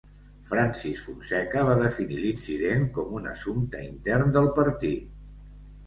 [0.51, 5.19] Francis Fonseca va definir l'incident com un assumpte intern del partit.